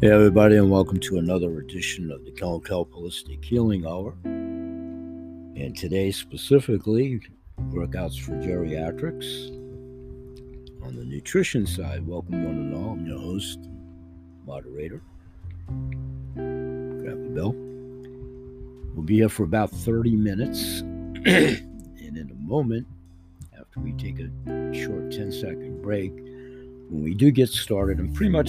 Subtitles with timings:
[0.00, 4.14] Hey, everybody, and welcome to another edition of the Kelp Kelp Holistic Healing Hour.
[4.24, 7.20] And today, specifically,
[7.68, 9.50] workouts for geriatrics.
[10.82, 12.92] On the nutrition side, welcome one and all.
[12.92, 13.68] I'm your host,
[14.46, 15.02] moderator.
[15.66, 17.52] Grab the bell.
[18.94, 20.80] We'll be here for about 30 minutes.
[21.26, 22.86] and in a moment,
[23.52, 24.30] after we take a
[24.72, 26.14] short 10 second break,
[26.88, 28.48] when we do get started, I'm pretty much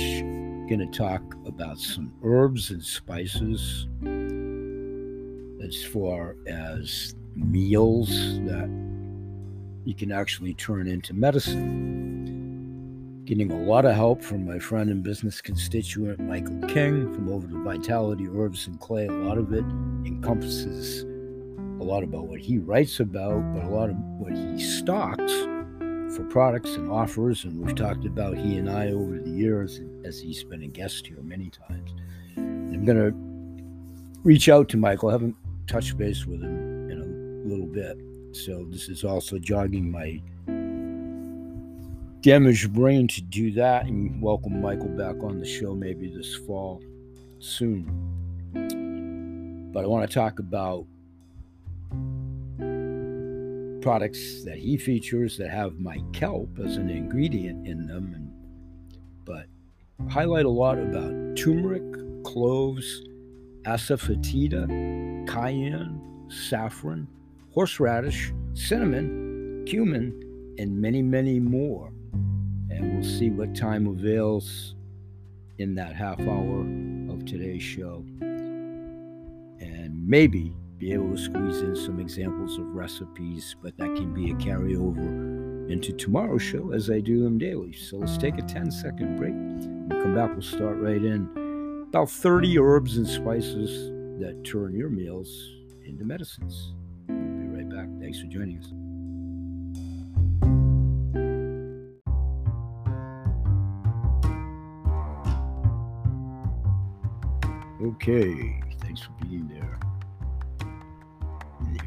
[0.77, 3.87] going to talk about some herbs and spices
[5.61, 8.07] as far as meals
[8.45, 8.69] that
[9.83, 11.65] you can actually turn into medicine.
[13.25, 17.49] Getting a lot of help from my friend and business constituent Michael King from over
[17.49, 19.07] to Vitality Herbs and Clay.
[19.07, 19.65] A lot of it
[20.05, 21.03] encompasses
[21.81, 25.33] a lot about what he writes about, but a lot of what he stocks
[26.15, 27.43] for products and offers.
[27.45, 31.07] And we've talked about he and I over the years as he's been a guest
[31.07, 31.93] here many times.
[32.37, 33.13] I'm going to
[34.23, 35.09] reach out to Michael.
[35.09, 35.35] I haven't
[35.67, 37.97] touched base with him in a little bit.
[38.33, 40.21] So this is also jogging my
[42.21, 46.81] damaged brain to do that and welcome Michael back on the show maybe this fall
[47.39, 47.85] soon.
[49.73, 50.85] But I want to talk about
[53.81, 58.31] products that he features that have my kelp as an ingredient in them and
[59.25, 59.45] but
[60.11, 61.83] highlight a lot about turmeric
[62.23, 63.01] cloves
[63.63, 64.67] asafoetida
[65.27, 67.07] cayenne saffron
[67.53, 70.21] horseradish cinnamon cumin
[70.57, 71.91] and many many more.
[72.69, 74.75] And we'll see what time avails
[75.57, 76.61] in that half hour
[77.09, 78.05] of today's show.
[79.59, 84.31] And maybe be able to squeeze in some examples of recipes, but that can be
[84.31, 87.71] a carryover into tomorrow's show as I do them daily.
[87.71, 89.31] So let's take a 10 second break.
[89.31, 91.85] When we come back, we'll start right in.
[91.89, 95.51] About 30 herbs and spices that turn your meals
[95.85, 96.73] into medicines.
[97.07, 97.87] We'll be right back.
[98.01, 98.73] Thanks for joining us.
[107.83, 109.50] Okay, thanks for being.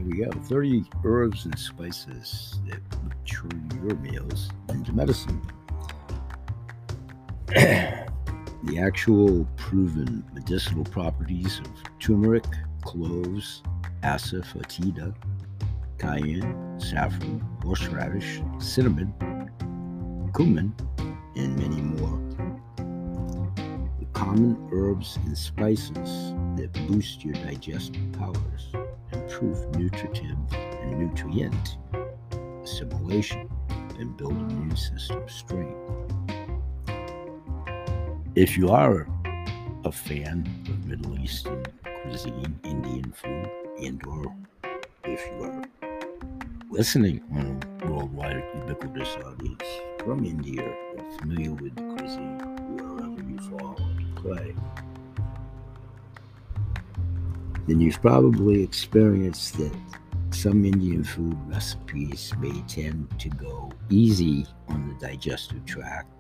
[0.04, 2.80] Here we go 30 herbs and spices that
[3.24, 5.40] turn your meals into medicine.
[7.46, 8.04] the
[8.78, 12.44] actual proven medicinal properties of turmeric,
[12.82, 13.62] cloves,
[14.02, 15.14] asafoetida,
[15.98, 19.14] cayenne, saffron, horseradish, cinnamon,
[20.36, 20.74] cumin,
[21.34, 22.20] and many more.
[23.98, 28.70] The common herbs and spices that boost your digestive powers
[29.14, 31.78] improve nutritive and nutrient
[32.62, 33.48] assimilation
[33.98, 35.76] and build immune system strength.
[38.34, 39.06] If you are
[39.84, 41.64] a fan of Middle Eastern
[42.02, 43.50] cuisine, Indian food,
[43.82, 44.34] and or
[45.04, 45.62] if you are
[46.70, 49.62] listening on a worldwide ubiquitous audience
[50.04, 50.74] from India
[51.20, 52.38] familiar with the cuisine
[52.76, 53.78] wherever you fall
[54.16, 54.54] play,
[57.66, 59.74] then you've probably experienced that
[60.30, 66.10] some Indian food recipes may tend to go easy on the digestive tract,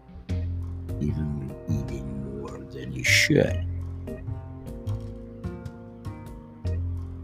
[1.00, 3.66] even when eating more than you should.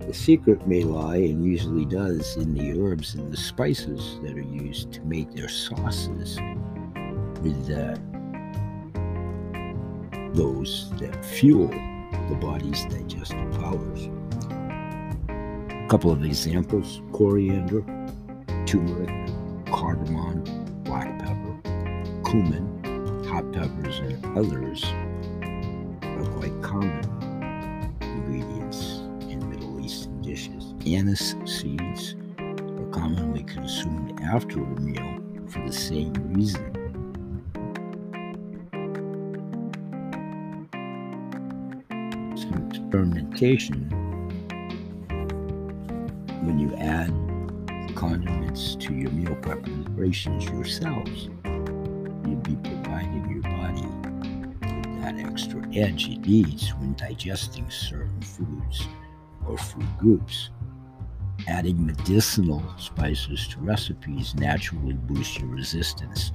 [0.00, 4.40] The secret may lie, and usually does, in the herbs and the spices that are
[4.40, 6.36] used to make their sauces
[7.42, 7.96] with uh,
[10.34, 11.70] those that fuel
[12.30, 14.08] the body's digestive powers.
[15.28, 17.82] A couple of examples coriander,
[18.66, 19.10] turmeric,
[19.66, 20.44] cardamom,
[20.84, 21.60] black pepper,
[22.24, 24.84] cumin, hot peppers, and others
[26.02, 27.04] are quite common
[28.00, 30.72] ingredients in Middle Eastern dishes.
[30.86, 35.18] Anise seeds are commonly consumed after a meal
[35.48, 36.79] for the same reason.
[42.90, 43.88] Experimentation
[46.42, 47.14] when you add
[47.94, 51.28] condiments to your meal preparations yourselves.
[51.44, 53.86] You'll be providing your body
[54.82, 58.88] with that extra edge it needs when digesting certain foods
[59.46, 60.50] or food groups.
[61.46, 66.32] Adding medicinal spices to recipes naturally boosts your resistance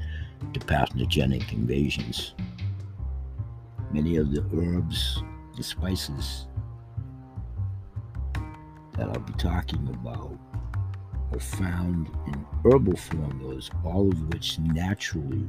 [0.53, 2.33] to pathogenic invasions.
[3.91, 5.21] Many of the herbs
[5.55, 6.47] the spices
[8.97, 10.37] that I'll be talking about
[11.33, 15.47] are found in herbal formulas, all of which naturally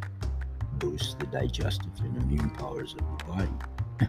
[0.78, 3.48] boost the digestive and immune powers of the body.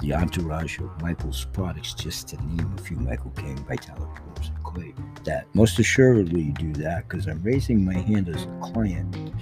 [0.00, 4.08] the entourage of Michael's products, just to name a few Michael King, Vitalis,
[4.48, 4.94] and Clay,
[5.24, 9.32] that most assuredly do that because I'm raising my hand as a client,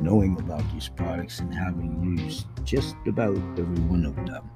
[0.00, 4.50] knowing about these products and having used just about every one of them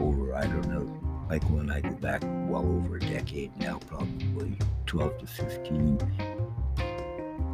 [0.00, 4.56] over, I don't know, Michael and I go back well over a decade now, probably
[4.86, 5.98] 12 to 15,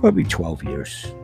[0.00, 1.14] probably 12 years.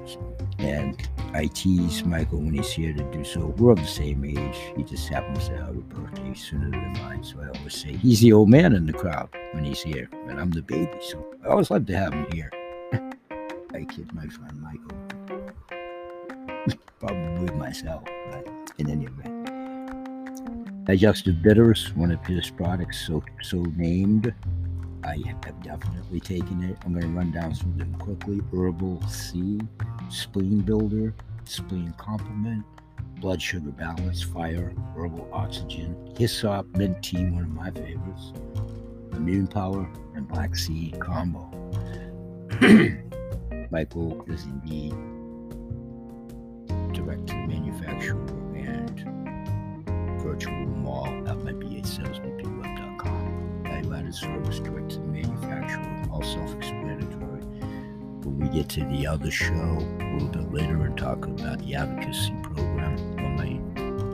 [0.59, 3.47] And I tease Michael when he's here to do so.
[3.59, 4.57] We're of the same age.
[4.77, 7.25] He just happens to have a birthday sooner than mine.
[7.25, 10.41] So I always say he's the old man in the crowd when he's here, and
[10.41, 10.93] I'm the baby.
[11.01, 12.53] So I always love to have him here.
[13.75, 15.14] I kid my friend Michael.
[17.01, 20.85] Probably myself, but in any event.
[20.87, 24.35] Digestive bitters, one of his products, so so named.
[25.03, 26.79] I have definitely taken it.
[26.85, 28.41] I'm going to run down some of them quickly.
[28.51, 29.61] Herbal C,
[30.09, 31.15] Spleen Builder,
[31.45, 32.65] Spleen Complement,
[33.21, 38.33] Blood Sugar Balance, Fire, Herbal Oxygen, Hyssop, Mint Tea, one of my favorites,
[39.13, 41.51] Immune Power, and Black Sea Combo.
[43.71, 44.95] Michael is indeed
[47.05, 48.19] direct to the manufacturer
[48.57, 49.01] and
[50.23, 53.63] virtual mall at my BA salesman.com.
[53.65, 57.43] Value-added service direct to the manufacturer, all self-explanatory.
[58.23, 61.75] When we get to the other show a little bit later and talk about the
[61.75, 63.59] advocacy program on my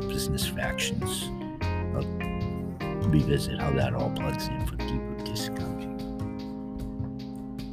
[0.09, 1.31] business factions,
[1.95, 2.05] I'll
[3.09, 5.97] revisit how that all plugs in for deeper discounting.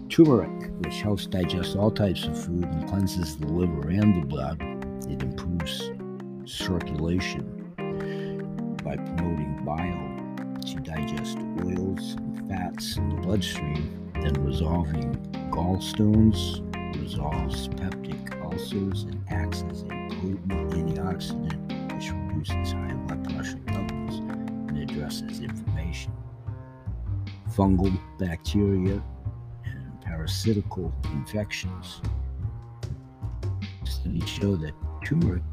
[0.09, 4.76] Turmeric which helps digest all types of food and cleanses the liver and the blood.
[6.67, 7.71] Circulation
[8.83, 15.15] by promoting bile to digest oils and fats in the bloodstream, then resolving
[15.49, 16.59] gallstones,
[17.01, 24.19] resolves peptic ulcers, and acts as a potent antioxidant which reduces high blood pressure levels
[24.67, 26.11] and addresses inflammation.
[27.51, 29.01] Fungal bacteria
[29.63, 32.01] and parasitical infections.
[33.85, 34.73] Studies show that
[35.05, 35.43] turmeric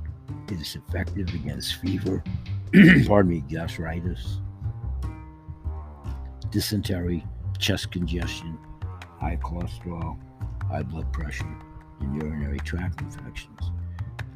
[0.49, 2.23] is effective against fever,
[3.07, 4.39] pardon me, gastritis,
[6.51, 7.25] dysentery,
[7.59, 8.59] chest congestion,
[9.21, 10.19] high cholesterol,
[10.69, 11.57] high blood pressure,
[12.01, 13.71] and urinary tract infections.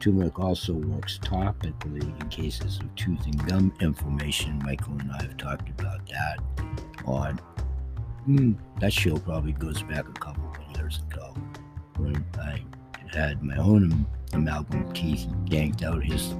[0.00, 4.60] Turmeric also works topically in cases of tooth and gum inflammation.
[4.64, 6.38] Michael and I have talked about that
[7.04, 7.40] on
[8.28, 11.34] Mm, that show probably goes back a couple of years ago
[11.96, 12.62] when I
[13.10, 16.04] had my own amalgam teeth yanked out.
[16.04, 16.34] His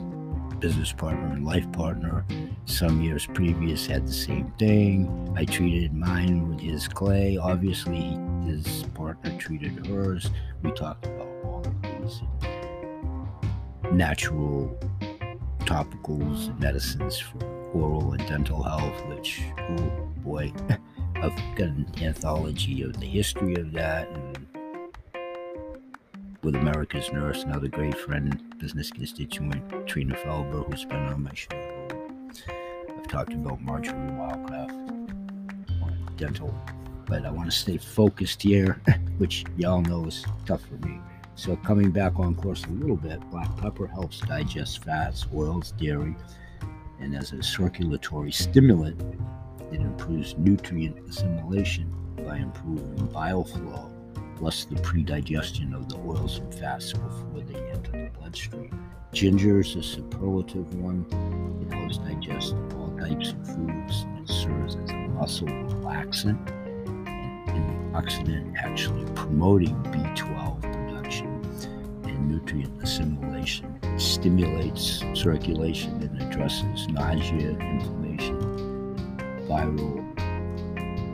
[0.58, 2.24] business partner and life partner,
[2.64, 5.34] some years previous, had the same thing.
[5.36, 7.36] I treated mine with his clay.
[7.36, 10.30] Obviously, his partner treated hers.
[10.62, 12.22] We talked about all of these
[13.92, 14.78] natural
[15.60, 20.52] topicals and medicines for oral and dental health, which, oh boy.
[21.16, 24.47] I've got an anthology of the history of that and
[26.42, 31.48] with America's Nurse, another great friend, business constituent, Trina Felber, who's been on my show.
[32.96, 34.78] I've talked about Marjory Wildcraft
[36.16, 36.54] dental,
[37.06, 38.80] but I want to stay focused here,
[39.18, 41.00] which y'all know is tough for me.
[41.34, 46.16] So coming back on course a little bit, black pepper helps digest fats, oils, dairy,
[47.00, 49.00] and as a circulatory stimulant,
[49.72, 51.92] it improves nutrient assimilation
[52.26, 53.90] by improving bile flow,
[54.38, 58.88] plus the predigestion of the oils and fats before they enter the bloodstream.
[59.12, 61.04] Ginger is a superlative one.
[61.60, 68.56] It helps digest all types of foods and serves as a muscle relaxant and antioxidant,
[68.58, 71.42] actually promoting B12 production
[72.04, 73.76] and nutrient assimilation.
[73.82, 78.38] It stimulates circulation and addresses nausea, inflammation,
[79.48, 80.14] viral,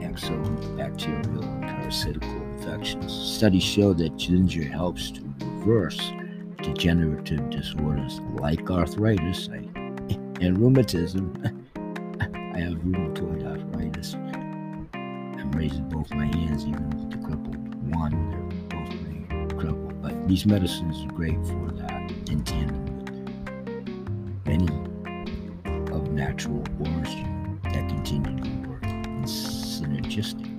[0.02, 3.12] exobacterial, and parasitical infections.
[3.12, 6.12] Studies show that ginger helps to reverse
[6.62, 11.34] degenerative disorders like arthritis and rheumatism.
[12.20, 14.14] I have rheumatoid arthritis.
[14.14, 18.30] I'm raising both my hands, even with the crippled one.
[18.30, 20.00] They're both pretty crippled.
[20.02, 24.68] But these medicines are great for that in tandem with many
[25.92, 28.82] of natural origin that continue to work
[29.24, 30.53] synergistically.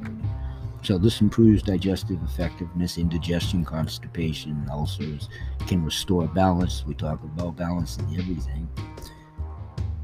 [0.86, 5.30] So this improves digestive effectiveness, indigestion, constipation, ulcers,
[5.66, 6.86] can restore balance.
[6.86, 8.70] We talk about balance in everything,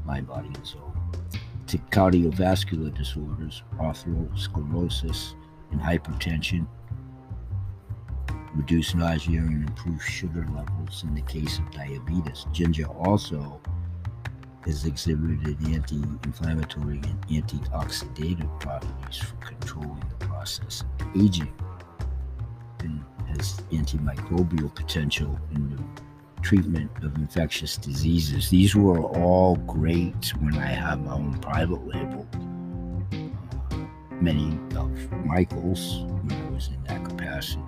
[0.04, 0.92] mind, body, and soul.
[1.68, 5.34] To cardiovascular disorders, atherosclerosis,
[5.70, 6.66] and hypertension,
[8.52, 12.44] reduce nausea and improve sugar levels in the case of diabetes.
[12.50, 13.60] Ginger also
[14.64, 21.52] has exhibited anti-inflammatory and antioxidative properties for controlling the process of aging
[22.80, 25.80] and has antimicrobial potential in the
[26.42, 28.50] treatment of infectious diseases.
[28.50, 32.26] These were all great when I had my own private label.
[33.70, 33.76] Uh,
[34.20, 37.62] many of Michael's, when I was in that capacity,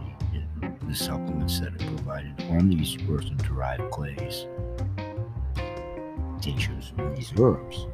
[0.89, 4.49] the supplements that are provided on these earth derived clays
[6.41, 7.87] tinctures of these herbs.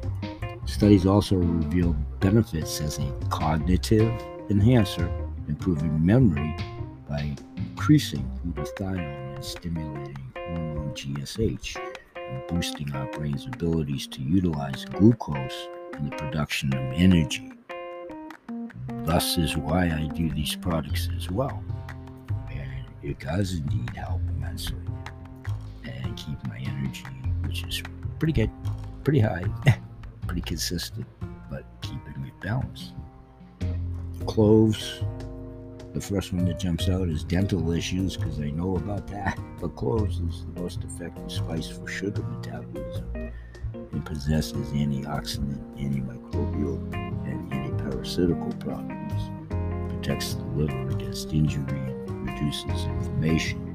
[0.65, 4.11] Studies also revealed benefits as a cognitive
[4.51, 5.09] enhancer,
[5.47, 6.53] improving memory
[7.07, 11.77] by increasing glutathione and stimulating hormone GSH,
[12.17, 17.53] and boosting our brain's abilities to utilize glucose in the production of energy.
[19.05, 21.63] Thus is why I do these products as well.
[22.51, 24.77] And it does indeed help immensely
[25.85, 27.05] and keep my energy,
[27.45, 27.81] which is
[28.19, 28.51] pretty good,
[29.05, 29.45] pretty high,
[30.27, 31.07] pretty consistent,
[31.49, 32.93] but keeping it balanced.
[34.25, 35.01] Cloves,
[35.93, 39.37] the first one that jumps out is dental issues because I know about that.
[39.59, 43.31] But cloves is the most effective spice for sugar metabolism.
[43.73, 49.29] It possesses antioxidant, antimicrobial, and antiparasitical properties.
[49.89, 53.67] Protects the liver against injury reduces inflammation.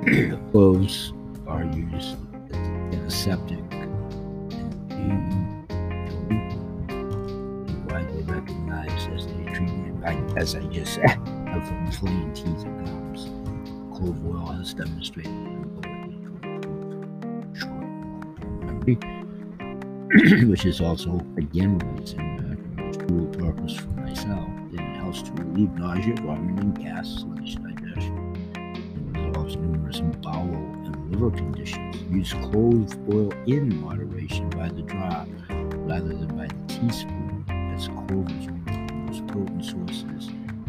[0.50, 1.12] cloves
[1.46, 2.16] are used
[2.50, 2.56] as
[2.94, 3.64] antiseptic
[4.90, 5.39] and
[10.36, 11.18] as I just said,
[11.52, 13.24] of inflamed teeth and gums.
[13.96, 15.32] Clove oil has demonstrated
[20.48, 24.48] which is also, again, relates in uh, dual purpose for myself.
[24.72, 29.12] It helps to relieve nausea, vomiting, gas, sluggish digestion.
[29.14, 31.96] It resolves numerous bowel and liver conditions.
[32.10, 37.44] Use clove oil in moderation by the drop rather than by the teaspoon,
[37.76, 38.59] as clove is
[39.18, 40.28] potent sources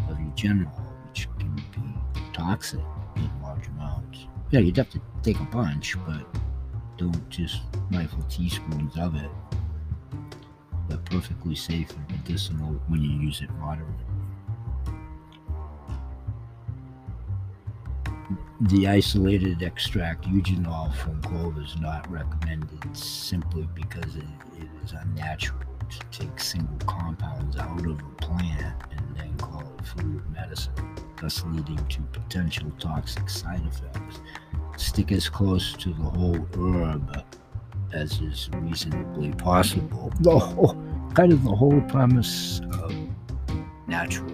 [0.10, 0.72] of eugenol,
[1.08, 2.80] which can be toxic
[3.16, 4.26] in large amounts.
[4.50, 6.26] Yeah, you'd have to take a bunch, but
[6.98, 9.30] don't just rifle teaspoons of it.
[10.90, 14.06] But perfectly safe and medicinal when you use it moderately.
[18.70, 24.24] the isolated extract eugenol from clove is not recommended simply because it,
[24.60, 29.86] it is unnatural to take single compounds out of a plant and then call it
[29.86, 30.74] food medicine,
[31.22, 34.20] thus leading to potential toxic side effects.
[34.78, 37.24] Stick as close to the whole herb
[37.94, 40.12] as is reasonably possible.
[40.22, 40.76] The whole,
[41.14, 42.94] kind of the whole premise of
[43.88, 44.32] natural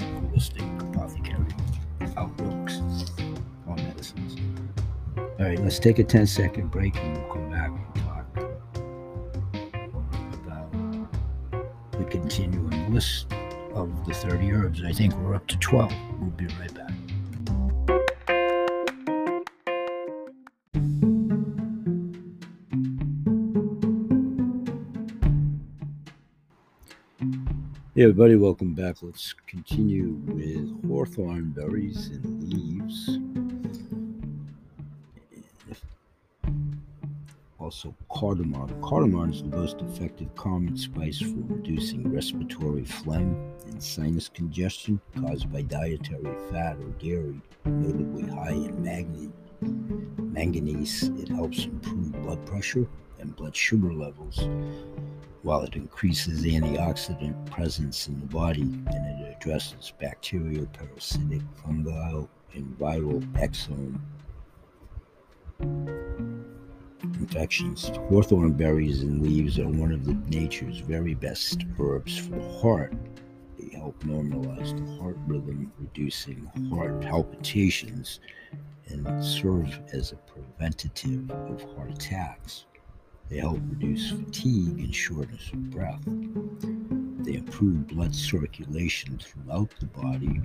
[0.00, 1.46] holistic apothecary
[2.16, 2.80] outlooks
[3.66, 4.36] on medicines.
[5.16, 6.96] All right, let's take a 10 second break
[12.24, 13.30] continuing list
[13.74, 14.82] of the 30 herbs.
[14.82, 15.92] I think we're up to 12.
[16.18, 16.90] We'll be right back.
[27.94, 29.02] Hey everybody, welcome back.
[29.02, 33.18] Let's continue with hawthorn berries and leaves.
[37.64, 38.68] Also cardamom.
[38.82, 45.50] Cardamom is the most effective calming spice for reducing respiratory phlegm and sinus congestion caused
[45.50, 48.82] by dietary fat or dairy, notably high in
[50.18, 51.04] manganese.
[51.18, 52.86] It helps improve blood pressure
[53.18, 54.46] and blood sugar levels,
[55.40, 62.78] while it increases antioxidant presence in the body and it addresses bacterial, parasitic, fungal, and
[62.78, 63.98] viral exome
[67.18, 67.88] infections.
[68.08, 72.92] Hawthorn berries and leaves are one of the nature's very best herbs for the heart.
[73.58, 78.20] They help normalize the heart rhythm, reducing heart palpitations,
[78.88, 82.64] and serve as a preventative of heart attacks.
[83.28, 86.02] They help reduce fatigue and shortness of breath.
[86.04, 90.40] They improve blood circulation throughout the body,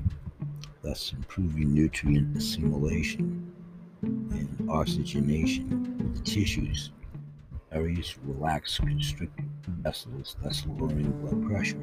[0.82, 3.54] thus improving nutrient assimilation
[4.02, 6.92] and oxygenation of the tissues.
[7.72, 11.80] Areas relax constricted vessels, thus lowering blood pressure.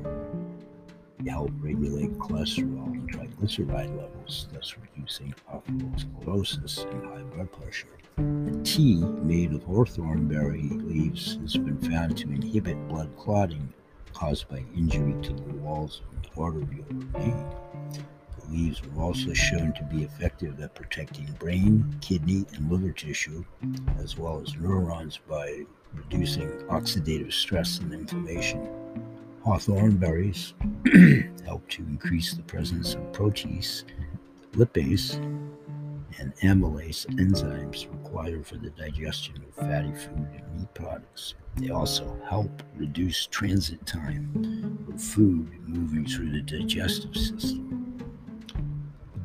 [1.20, 7.88] They help regulate cholesterol and triglyceride levels, thus reducing atherosclerosis and high blood pressure.
[8.64, 13.72] Tea made of hawthorn berry leaves has been found to inhibit blood clotting
[14.12, 17.46] caused by injury to the walls of the arterial vein.
[18.50, 23.44] Leaves were also shown to be effective at protecting brain, kidney, and liver tissue,
[23.98, 28.68] as well as neurons by reducing oxidative stress and inflammation.
[29.44, 30.54] Hawthorn berries
[31.44, 33.84] help to increase the presence of protease,
[34.52, 35.14] lipase,
[36.18, 41.34] and amylase enzymes required for the digestion of fatty food and meat products.
[41.56, 47.85] They also help reduce transit time of food moving through the digestive system.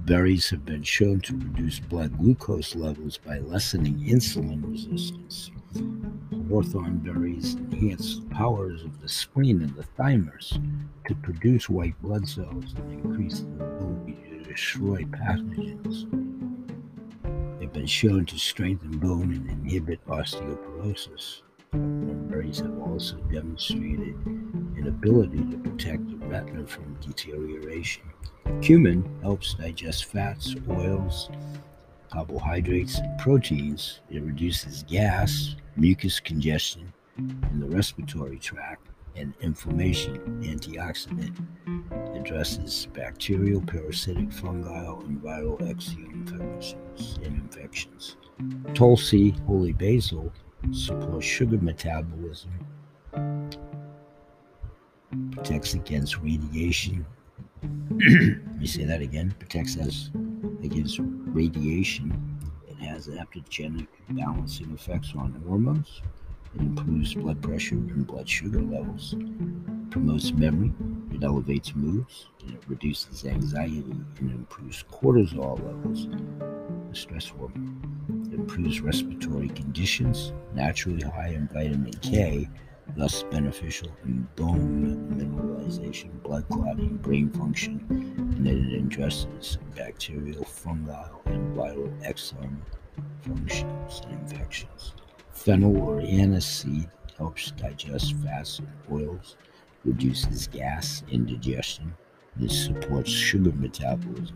[0.06, 5.52] Berries have been shown to reduce blood glucose levels by lessening insulin resistance.
[6.50, 10.60] Hawthorn berries enhance the powers of the spleen and the thymus
[11.08, 16.08] to produce white blood cells and increase the ability to destroy pathogens
[17.62, 21.42] They've been shown to strengthen bone and inhibit osteoporosis.
[21.74, 28.04] Berries have also demonstrated an ability to protect the retina from deterioration.
[28.62, 31.30] Cumin helps digest fats, oils,
[32.12, 34.02] carbohydrates, and proteins.
[34.10, 40.18] It reduces gas, mucus congestion in the respiratory tract, and inflammation.
[40.44, 41.38] Antioxidant
[42.18, 48.18] addresses bacterial, parasitic, fungal, and viral exome infections and infections.
[48.74, 50.34] Tulsi, holy basil,
[50.72, 52.52] supports sugar metabolism,
[55.32, 57.06] protects against radiation.
[57.64, 59.36] Let me say that again.
[59.40, 60.12] Protects us
[60.64, 62.40] against radiation.
[62.68, 66.02] It has adaptogenic balancing effects on hormones.
[66.56, 69.16] It improves blood pressure and blood sugar levels.
[69.90, 70.74] Promotes memory.
[71.12, 72.28] It elevates moods.
[72.42, 73.84] And it reduces anxiety
[74.20, 76.08] and improves cortisol levels,
[76.90, 78.01] the stress hormone.
[78.32, 82.50] Improves respiratory conditions, naturally high in vitamin K,
[82.96, 91.58] thus beneficial in bone mineralization, blood clotting, brain function, and it addresses bacterial, fungal, and
[91.58, 92.58] viral exome
[93.22, 94.94] functions and infections.
[95.32, 99.36] Fennel or anise seed helps digest fats and oils,
[99.84, 101.94] reduces gas indigestion.
[102.38, 104.36] This supports sugar metabolism.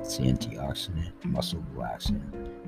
[0.00, 2.22] It's antioxidant, muscle relaxant,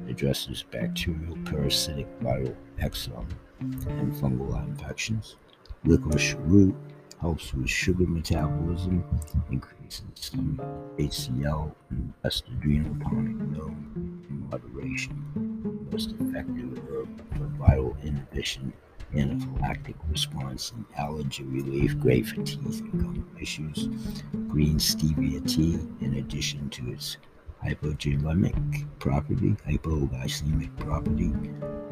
[0.09, 3.29] addresses bacterial, parasitic, viral, exome,
[3.61, 5.37] and fungal infections.
[5.85, 6.75] Licorice root
[7.21, 9.05] helps with sugar metabolism,
[9.51, 10.61] increases some
[10.99, 15.89] HCl, and best adrenal tonic known in moderation.
[15.93, 18.73] Most effective herb for viral inhibition,
[19.15, 20.11] anaphylactic mm.
[20.11, 23.89] response, and allergy relief, great for teeth and gum issues.
[24.49, 27.17] Green stevia tea, in addition to its
[27.65, 31.33] hypoglycemic property, hypoglycemic property.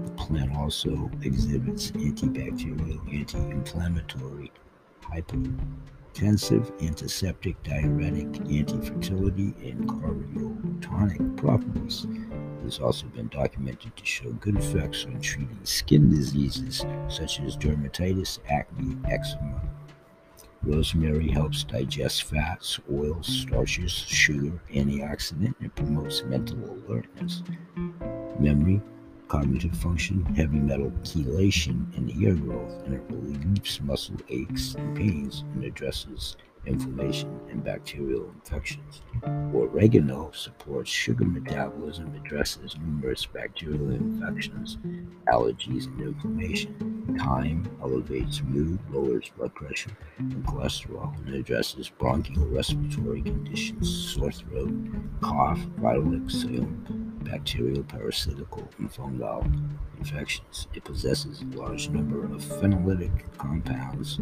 [0.05, 4.51] The plant also exhibits antibacterial, anti-inflammatory,
[6.15, 12.07] hypotensive, antiseptic, diuretic, anti-fertility, and cardiotonic properties.
[12.61, 17.57] It has also been documented to show good effects on treating skin diseases such as
[17.57, 19.61] dermatitis, acne, eczema.
[20.63, 27.43] Rosemary helps digest fats, oils, starches, sugar, antioxidant, and promotes mental alertness,
[28.39, 28.83] memory,
[29.31, 35.45] cognitive function, heavy metal chelation, and hair growth, and it relieves muscle aches and pains
[35.55, 39.03] and addresses inflammation and bacterial infections.
[39.55, 44.79] Oregano supports sugar metabolism, addresses numerous bacterial infections,
[45.29, 47.17] allergies, and inflammation.
[47.17, 54.75] Thyme elevates mood, lowers blood pressure and cholesterol, and addresses bronchial respiratory conditions, sore throat,
[55.21, 59.45] cough, viral exhalation bacterial, parasitical, and fungal
[59.99, 60.67] infections.
[60.75, 64.19] It possesses a large number of phenolic compounds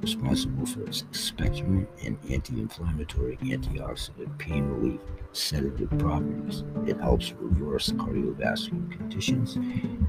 [0.00, 5.00] responsible for its expectorant and anti-inflammatory, antioxidant, pain relief,
[5.32, 6.64] sedative properties.
[6.86, 9.56] It helps reverse cardiovascular conditions,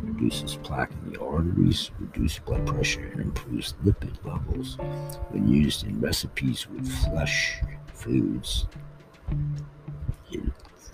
[0.04, 4.78] reduces plaque in the arteries, reduces blood pressure, and improves lipid levels
[5.30, 7.62] when used in recipes with flesh
[7.94, 8.68] foods.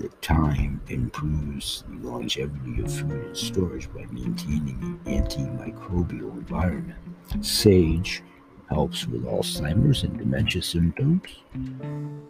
[0.06, 7.00] The time improves the longevity of food and storage by maintaining an antimicrobial environment.
[7.44, 8.22] Sage
[8.70, 11.24] helps with Alzheimer's and dementia symptoms,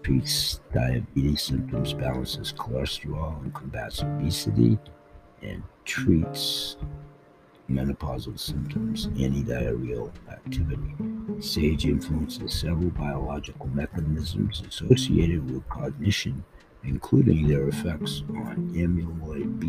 [0.03, 4.79] treats diabetes symptoms, balances cholesterol, and combats obesity,
[5.41, 6.77] and treats
[7.69, 10.95] menopausal symptoms, anti-diarrheal activity.
[11.41, 16.45] Sage influences several biological mechanisms associated with cognition
[16.87, 19.67] including their effects on amyloid B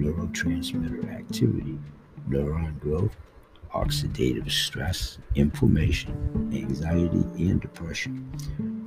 [0.00, 1.78] neurotransmitter activity,
[2.28, 3.16] neuron growth,
[3.74, 8.30] oxidative stress, inflammation, anxiety, and depression.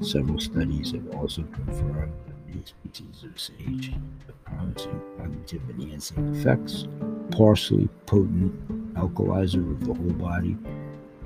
[0.01, 3.91] Several studies have also confirmed the many species of sage
[4.25, 6.87] have promising cognitive enhancing effects.
[7.31, 10.57] Parsley, potent alkalizer of the whole body,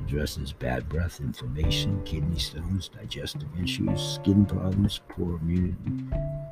[0.07, 5.75] addresses bad breath, inflammation, kidney stones, digestive issues, skin problems, poor immunity,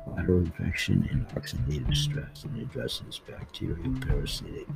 [0.06, 4.66] bladder infection, and oxidative stress, and addresses bacterial, parasitic,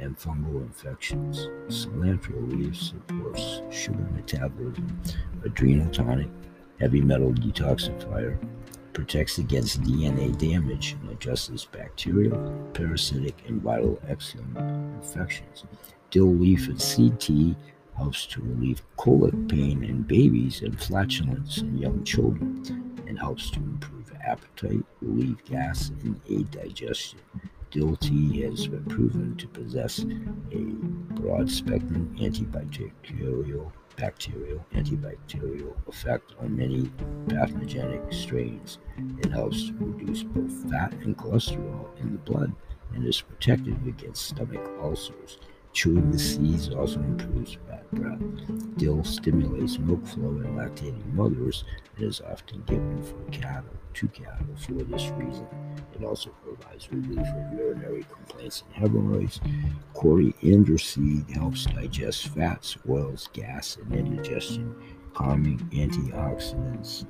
[0.00, 1.48] and fungal infections.
[1.68, 4.98] Cilantro leaves supports sugar metabolism,
[5.44, 6.30] adrenal tonic,
[6.80, 8.38] heavy metal detoxifier,
[8.94, 12.38] protects against DNA damage, and addresses bacterial,
[12.72, 15.64] parasitic, and viral infections.
[16.10, 17.56] Dill leaf and tea
[17.96, 22.62] helps to relieve colic pain in babies and flatulence in young children,
[23.06, 27.18] and helps to improve appetite, relieve gas, and aid digestion.
[27.70, 30.58] Dill tea has been proven to possess a
[31.14, 36.90] broad spectrum antibacterial bacterial antibacterial effect on many
[37.28, 38.78] pathogenic strains.
[39.18, 42.52] It helps to reduce both fat and cholesterol in the blood
[42.94, 45.38] and is protective against stomach ulcers.
[45.72, 48.20] Chewing the seeds also improves bad breath.
[48.76, 51.64] Dill stimulates milk flow in lactating mothers
[51.96, 55.46] and is often given for cattle to cattle for this reason.
[55.94, 59.40] It also provides relief for urinary complaints and hemorrhoids.
[59.94, 64.74] Coriander seed helps digest fats, oils, gas, and indigestion,
[65.14, 67.06] calming antioxidants,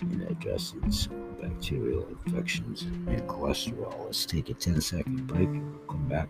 [0.00, 1.08] and addresses
[1.40, 4.06] bacterial infections and cholesterol.
[4.06, 6.28] Let's take a 10 second break and we'll come back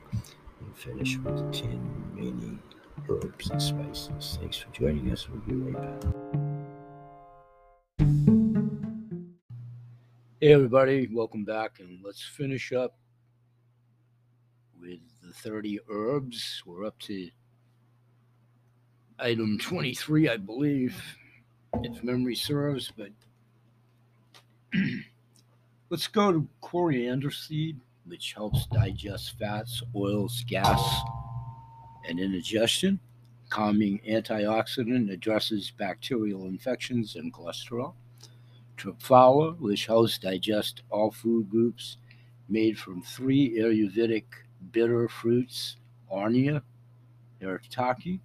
[0.61, 2.59] and finish with 10 remaining
[3.09, 4.39] herbs and spices.
[4.41, 5.29] Thanks for joining us.
[5.29, 6.37] We'll be right back.
[10.41, 12.97] Hey, everybody, welcome back, and let's finish up
[14.81, 16.63] with the 30 herbs.
[16.67, 17.31] We're up to
[19.19, 20.95] item 23, I believe,
[21.83, 23.11] if memory serves, but
[25.91, 30.81] let's go to coriander seed which helps digest fats, oils, gas,
[32.09, 33.01] and indigestion.
[33.49, 37.95] Calming antioxidant addresses bacterial infections and cholesterol.
[38.77, 41.99] Triphala, which helps digest all food groups
[42.49, 44.25] made from three Ayurvedic
[44.73, 45.77] bitter fruits,
[46.13, 46.63] Arnia,
[47.41, 48.21] Haritaki,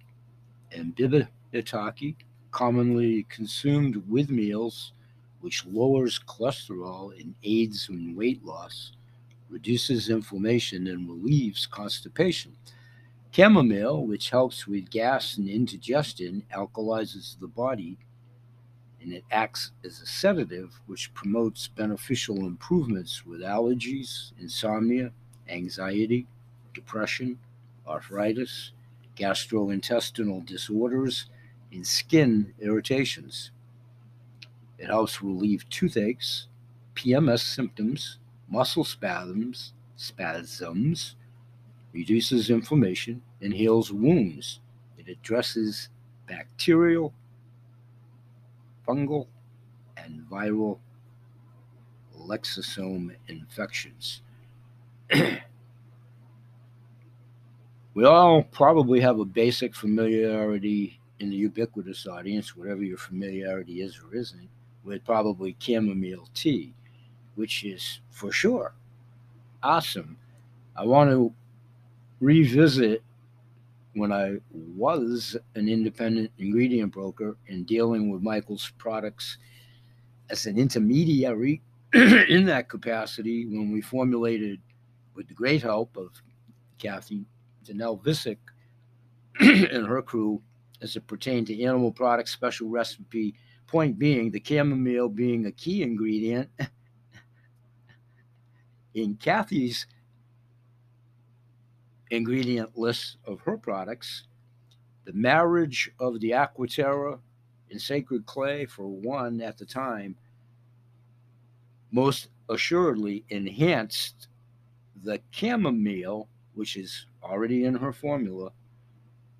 [0.72, 2.16] and Bibhitaki,
[2.50, 4.92] commonly consumed with meals,
[5.40, 8.92] which lowers cholesterol and aids in weight loss
[9.52, 12.56] reduces inflammation, and relieves constipation.
[13.30, 17.98] Chamomile, which helps with gas and indigestion, alkalizes the body
[19.02, 25.10] and it acts as a sedative, which promotes beneficial improvements with allergies, insomnia,
[25.48, 26.26] anxiety,
[26.72, 27.38] depression,
[27.86, 28.72] arthritis,
[29.16, 31.26] gastrointestinal disorders,
[31.72, 33.50] and skin irritations.
[34.78, 36.46] It helps relieve toothaches,
[36.94, 38.18] PMS symptoms,
[38.52, 41.16] muscle spasms, spasms,
[41.94, 44.60] reduces inflammation, and heals wounds.
[44.98, 45.88] It addresses
[46.28, 47.14] bacterial,
[48.86, 49.26] fungal,
[49.96, 50.78] and viral
[52.14, 54.20] lexosome infections.
[57.94, 63.98] we all probably have a basic familiarity in the ubiquitous audience, whatever your familiarity is
[63.98, 64.50] or isn't,
[64.84, 66.74] with probably chamomile tea
[67.34, 68.74] which is for sure
[69.62, 70.16] awesome.
[70.76, 71.32] I want to
[72.20, 73.02] revisit
[73.94, 79.38] when I was an independent ingredient broker and dealing with Michael's products
[80.30, 81.60] as an intermediary
[81.94, 84.60] in that capacity when we formulated
[85.14, 86.10] with the great help of
[86.78, 87.26] Kathy
[87.66, 88.38] Danelle Visick
[89.40, 90.40] and her crew
[90.80, 93.34] as it pertained to animal products special recipe
[93.66, 96.48] point being the chamomile being a key ingredient
[98.94, 99.86] in Kathy's
[102.10, 104.24] ingredient list of her products,
[105.04, 107.18] the marriage of the Aquaterra
[107.70, 110.16] and Sacred Clay, for one at the time,
[111.90, 114.28] most assuredly enhanced
[115.02, 118.50] the chamomile, which is already in her formula.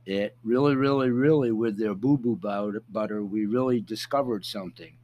[0.04, 4.96] It really, really, really, with their boo boo butter, we really discovered something.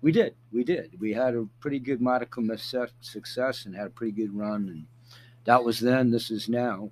[0.00, 0.34] We did.
[0.52, 0.98] We did.
[1.00, 4.68] We had a pretty good modicum of success and had a pretty good run.
[4.68, 4.86] And
[5.44, 6.10] that was then.
[6.10, 6.90] This is now.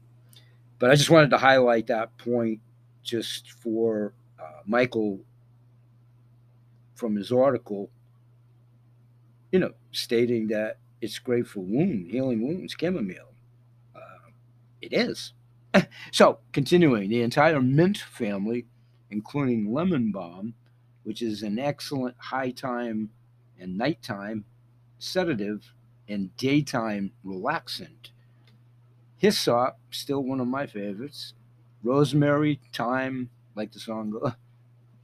[0.79, 2.61] But I just wanted to highlight that point
[3.03, 5.21] just for uh, Michael
[6.95, 7.91] from his article,
[9.53, 13.33] you know, stating that it's great for wound healing wounds, chamomile.
[13.95, 14.31] Uh,
[14.83, 15.33] it is.
[16.11, 18.67] so, continuing, the entire mint family,
[19.11, 20.55] including lemon balm,
[21.07, 23.09] which is an excellent high time
[23.61, 24.45] and nighttime
[24.99, 25.73] sedative
[26.09, 28.11] and daytime relaxant.
[29.17, 31.35] Hyssop, still one of my favorites.
[31.85, 34.21] Rosemary, thyme, like the song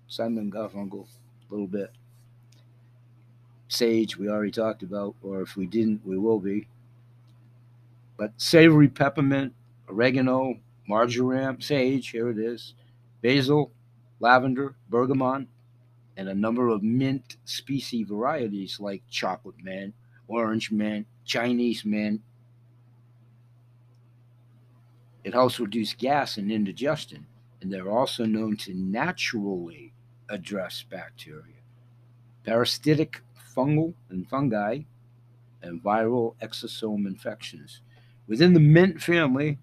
[0.08, 1.92] Simon Garfunkel, a little bit.
[3.68, 6.66] Sage, we already talked about, or if we didn't, we will be.
[8.16, 9.54] But savory peppermint,
[9.88, 10.56] oregano,
[10.88, 12.74] marjoram, sage, here it is,
[13.22, 13.70] basil,
[14.18, 15.46] lavender, bergamot,
[16.16, 19.94] and a number of mint species varieties like chocolate mint,
[20.28, 22.20] orange mint, Chinese mint.
[25.24, 27.26] It helps reduce gas and indigestion,
[27.60, 29.94] and they're also known to naturally
[30.28, 31.62] address bacteria,
[32.44, 33.22] parasitic
[33.54, 34.80] fungal and fungi,
[35.62, 37.80] and viral exosome infections.
[38.26, 39.58] Within the mint family,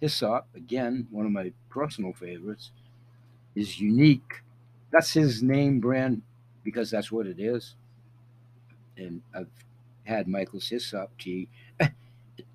[0.00, 2.72] hyssop, again, one of my personal favorites,
[3.54, 4.42] is unique.
[4.94, 6.22] That's his name brand
[6.62, 7.74] because that's what it is.
[8.96, 9.48] And I've
[10.04, 11.48] had Michael's hyssop tea.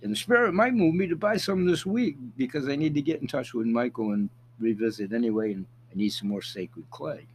[0.02, 3.02] And the spirit might move me to buy some this week because I need to
[3.02, 7.28] get in touch with Michael and revisit anyway, and I need some more sacred clay.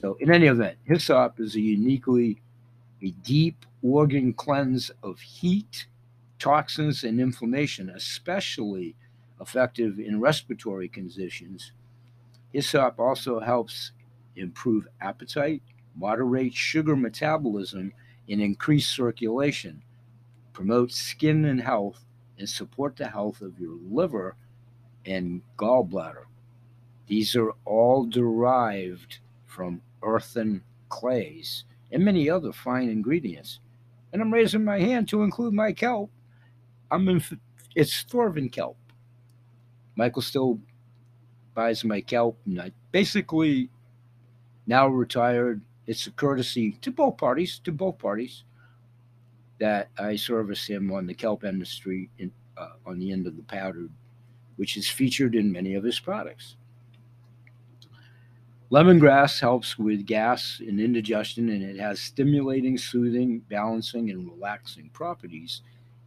[0.00, 2.40] So, in any event, hyssop is a uniquely
[3.02, 5.86] a deep organ cleanse of heat,
[6.38, 8.94] toxins, and inflammation, especially
[9.40, 11.72] effective in respiratory conditions.
[12.52, 13.92] Hyssop also helps
[14.38, 15.62] improve appetite,
[15.94, 17.92] moderate sugar metabolism,
[18.28, 19.82] and increase circulation,
[20.52, 22.04] promote skin and health,
[22.38, 24.36] and support the health of your liver
[25.06, 26.24] and gallbladder.
[27.06, 33.60] These are all derived from earthen clays and many other fine ingredients.
[34.12, 36.10] And I'm raising my hand to include my kelp.
[36.90, 37.22] I'm in,
[37.74, 38.76] it's Thorvin kelp.
[39.96, 40.60] Michael still
[41.54, 43.70] buys my kelp, and I basically
[44.68, 45.60] now retired.
[45.86, 48.44] It's a courtesy to both parties, to both parties,
[49.58, 53.42] that I service him on the kelp industry in, uh, on the end of the
[53.42, 53.90] powdered,
[54.56, 56.56] which is featured in many of his products.
[58.70, 65.62] Lemongrass helps with gas and indigestion, and it has stimulating, soothing, balancing, and relaxing properties.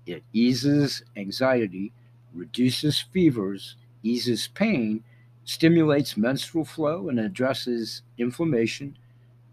[0.05, 1.91] It eases anxiety,
[2.35, 5.03] reduces fevers, eases pain,
[5.51, 8.97] stimulates menstrual flow, and addresses inflammation,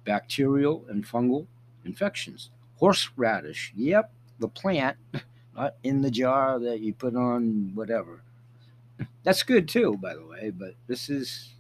[0.04, 1.44] bacterial and fungal
[1.84, 2.50] infections.
[2.76, 4.96] Horseradish, yep, the plant,
[5.56, 8.22] not in the jar that you put on whatever.
[9.24, 11.50] That's good too, by the way, but this is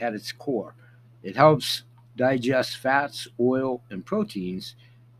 [0.00, 0.74] at its core.
[1.22, 1.82] It helps
[2.16, 4.74] digest fats, oil, and proteins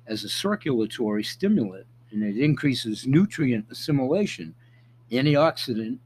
[0.06, 4.54] as a circulatory stimulant, and it increases nutrient assimilation,
[5.12, 5.98] antioxidant,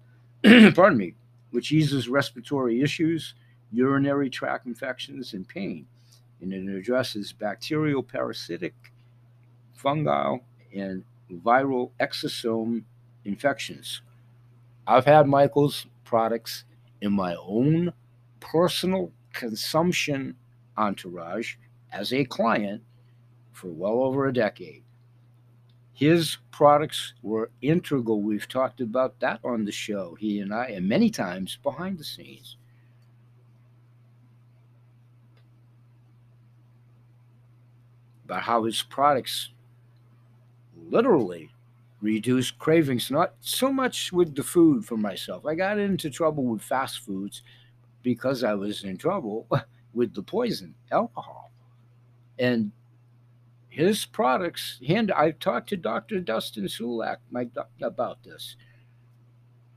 [0.74, 1.14] pardon me,
[1.50, 3.34] which eases respiratory issues,
[3.72, 5.86] urinary tract infections, and pain.
[6.40, 8.74] And it addresses bacterial, parasitic,
[9.76, 10.40] fungal,
[10.74, 12.84] and viral exosome
[13.24, 14.02] infections.
[14.86, 16.64] I've had Michael's products
[17.00, 17.92] in my own
[18.40, 20.36] personal consumption
[20.76, 21.56] entourage
[21.92, 22.82] as a client
[23.52, 24.82] for well over a decade.
[25.98, 28.22] His products were integral.
[28.22, 32.04] We've talked about that on the show, he and I, and many times behind the
[32.04, 32.56] scenes.
[38.24, 39.48] About how his products
[40.88, 41.50] literally
[42.00, 45.44] reduce cravings, not so much with the food for myself.
[45.46, 47.42] I got into trouble with fast foods
[48.04, 49.48] because I was in trouble
[49.94, 51.50] with the poison, alcohol.
[52.38, 52.70] And
[53.78, 56.18] his products, and I've talked to Dr.
[56.18, 57.48] Dustin Sulak my,
[57.80, 58.56] about this.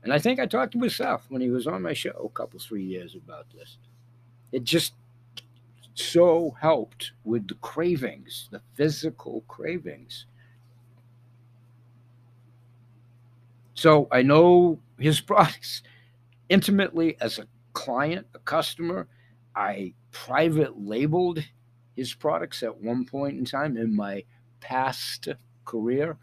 [0.02, 2.58] And I think I talked to myself when he was on my show a couple,
[2.58, 3.76] three years about this.
[4.50, 4.94] It just
[5.94, 10.26] so helped with the cravings, the physical cravings.
[13.74, 15.82] So I know his products
[16.48, 19.06] intimately as a client, a customer.
[19.54, 21.44] I private labeled
[21.96, 24.24] his products at one point in time in my
[24.60, 25.28] past
[25.64, 26.16] career,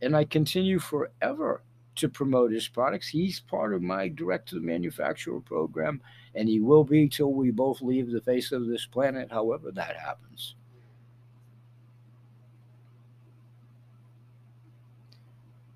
[0.00, 1.62] and I continue forever
[1.96, 3.08] to promote his products.
[3.08, 6.00] He's part of my direct to the manufacturer program,
[6.34, 9.96] and he will be till we both leave the face of this planet, however that
[9.96, 10.54] happens.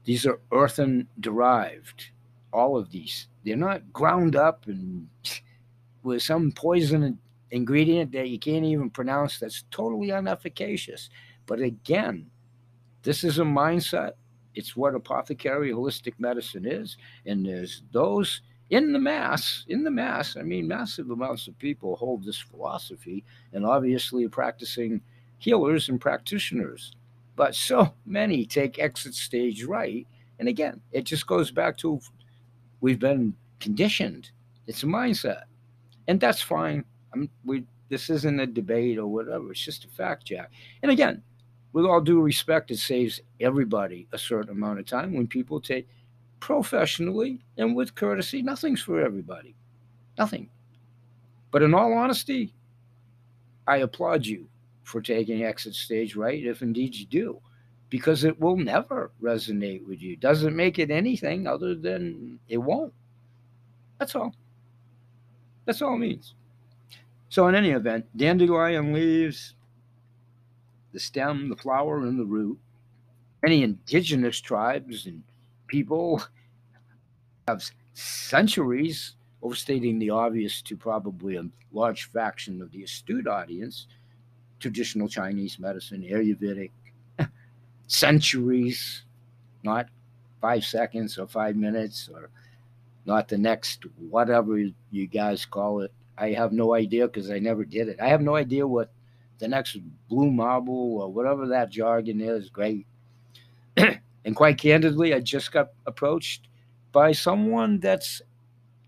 [0.05, 2.11] These are earthen derived,
[2.53, 5.09] all of these they're not ground up and
[6.03, 7.19] with some poison
[7.51, 11.11] ingredient that you can't even pronounce that's totally unefficacious.
[11.47, 12.27] But again,
[13.03, 14.13] this is a mindset.
[14.55, 16.97] It's what apothecary holistic medicine is.
[17.27, 21.97] And there's those in the mass, in the mass, I mean, massive amounts of people
[21.97, 25.01] hold this philosophy and obviously practicing
[25.39, 26.93] healers and practitioners.
[27.35, 30.07] But so many take exit stage right.
[30.39, 32.01] And again, it just goes back to
[32.81, 34.31] we've been conditioned.
[34.67, 35.45] It's a mindset.
[36.07, 36.85] And that's fine.
[37.13, 39.51] I'm, we, this isn't a debate or whatever.
[39.51, 40.51] It's just a fact, Jack.
[40.83, 41.23] And again,
[41.73, 45.89] with all due respect, it saves everybody a certain amount of time when people take
[46.41, 48.43] professionally and with courtesy.
[48.43, 49.55] Nothing's for everybody.
[50.19, 50.49] Nothing.
[51.51, 52.55] But in all honesty,
[53.67, 54.49] I applaud you
[54.83, 57.41] for taking exit stage right, if indeed you do,
[57.89, 60.17] because it will never resonate with you.
[60.17, 62.93] Doesn't make it anything other than it won't.
[63.99, 64.35] That's all.
[65.67, 66.35] That's all it means.
[67.31, 69.55] So, in any event, dandelion leaves,
[70.93, 72.59] the stem, the flower, and the root.
[73.43, 75.23] Many indigenous tribes and
[75.69, 76.23] people
[77.47, 77.63] have
[77.95, 83.87] centuries, overstating the obvious to probably a large fraction of the astute audience,
[84.59, 86.73] traditional Chinese medicine, Ayurvedic,
[87.87, 89.05] centuries,
[89.63, 89.89] not
[90.41, 92.29] five seconds or five minutes or
[93.07, 94.59] not the next whatever
[94.91, 95.93] you guys call it.
[96.21, 97.99] I have no idea because I never did it.
[98.01, 98.93] I have no idea what
[99.39, 99.79] the next
[100.09, 102.51] blue marble or whatever that jargon is.
[102.51, 102.87] Great.
[103.77, 106.49] and quite candidly, I just got approached
[106.93, 108.21] by someone that's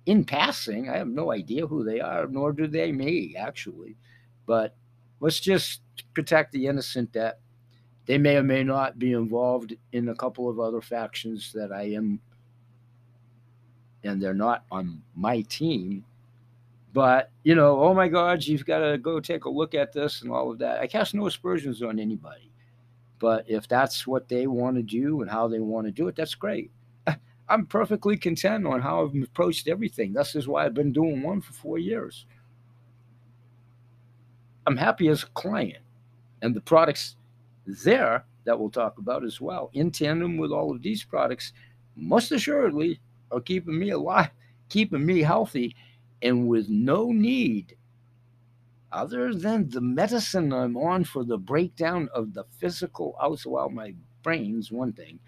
[0.07, 0.91] in passing.
[0.91, 3.97] I have no idea who they are, nor do they me, actually.
[4.47, 4.75] But
[5.21, 5.81] let's just
[6.15, 7.39] protect the innocent that
[8.07, 11.93] they may or may not be involved in a couple of other factions that I
[11.93, 12.21] am,
[14.03, 16.05] and they're not on my team.
[16.93, 20.23] But, you know, oh my God, you've got to go take a look at this
[20.23, 20.81] and all of that.
[20.81, 22.51] I cast no aspersions on anybody.
[23.19, 26.17] But if that's what they want to do and how they want to do it,
[26.17, 26.71] that's great.
[27.49, 30.13] I'm perfectly content on how I've approached everything.
[30.13, 32.27] This is why I've been doing one for four years.
[34.67, 35.83] I'm happy as a client.
[36.43, 37.17] And the products
[37.67, 41.53] there that we'll talk about as well, in tandem with all of these products,
[41.97, 43.01] most assuredly
[43.31, 44.31] are keeping me alive,
[44.69, 45.77] keeping me healthy,
[46.23, 47.77] and with no need
[48.93, 53.47] other than the medicine I'm on for the breakdown of the physical outs.
[53.47, 55.19] Well, my brain's one thing,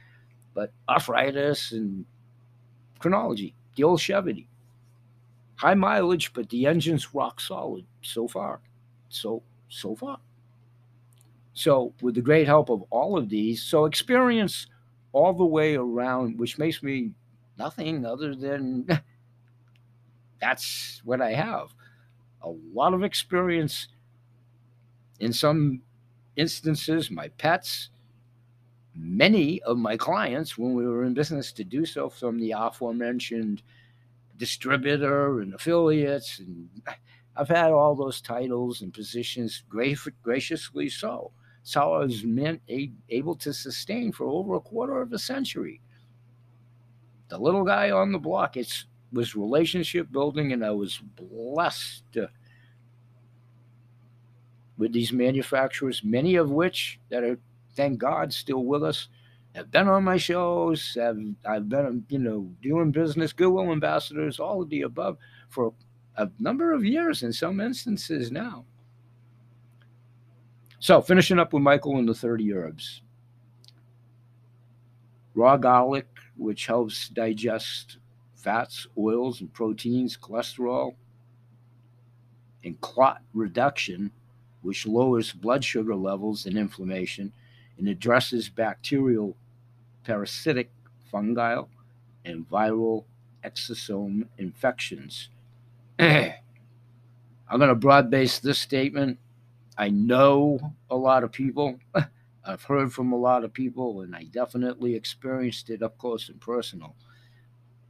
[0.55, 2.05] but arthritis and
[2.99, 4.49] chronology, the old Chevy.
[5.57, 8.61] High mileage, but the engine's rock solid so far.
[9.09, 10.19] So, so far.
[11.55, 14.67] So, with the great help of all of these, so experience
[15.13, 17.13] all the way around, which makes me
[17.57, 18.87] nothing other than
[20.41, 21.75] that's what I have.
[22.43, 23.89] A lot of experience
[25.21, 25.83] in some
[26.37, 27.91] instances, my pets,
[28.95, 33.63] many of my clients, when we were in business to do so, from the aforementioned
[34.37, 36.69] distributor and affiliates, and
[37.37, 41.33] I've had all those titles and positions graciously so.
[41.63, 42.61] So I was meant
[43.09, 45.81] able to sustain for over a quarter of a century.
[47.29, 52.19] The little guy on the block, it's was relationship building, and I was blessed
[54.77, 57.39] with these manufacturers, many of which that are,
[57.77, 59.09] thank God, still with us.
[59.55, 60.97] Have been on my shows.
[60.97, 65.17] Have I've been, you know, doing business, goodwill ambassadors, all of the above
[65.49, 65.73] for
[66.17, 68.65] a number of years in some instances now.
[70.81, 73.03] So, finishing up with Michael and the 30 herbs.
[75.35, 77.99] Raw garlic, which helps digest
[78.45, 80.95] fats, oils, and proteins, cholesterol,
[82.63, 84.11] and clot reduction,
[84.61, 87.33] which lowers blood sugar levels and inflammation
[87.79, 89.35] and addresses bacterial,
[90.05, 90.71] parasitic,
[91.13, 91.69] fungal,
[92.25, 93.05] and viral
[93.45, 95.31] exosome infections.
[95.99, 96.35] I'm
[97.59, 99.19] going to broad base this statement.
[99.77, 101.79] I know a lot of people.
[102.47, 106.41] I've heard from a lot of people, and I definitely experienced it up close and
[106.41, 106.95] personal.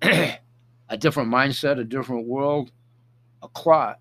[0.88, 2.70] a different mindset, a different world,
[3.42, 4.00] a clot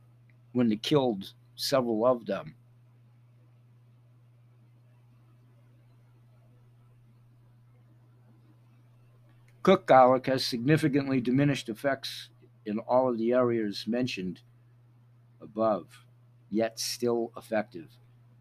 [0.51, 2.55] when they killed several of them.
[9.63, 12.29] Cooked garlic has significantly diminished effects
[12.65, 14.41] in all of the areas mentioned
[15.41, 15.87] above,
[16.49, 17.87] yet still effective.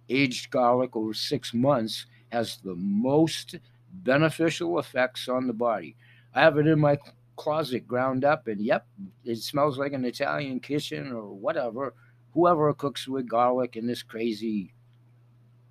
[0.09, 3.57] Aged garlic over six months has the most
[3.93, 5.97] beneficial effects on the body.
[6.35, 6.99] I have it in my
[7.43, 8.87] closet ground up, and yep,
[9.25, 11.93] it smells like an Italian kitchen or whatever.
[12.35, 14.73] Whoever cooks with garlic in this crazy